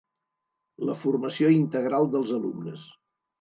[0.89, 2.89] La formació integral dels alumnes.